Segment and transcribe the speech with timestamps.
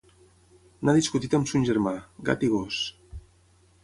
[0.87, 1.93] N'ha discutit amb son germà:
[2.31, 2.81] gat i gos.